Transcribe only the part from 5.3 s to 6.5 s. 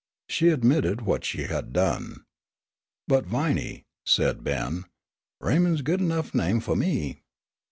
"Raymond's good enough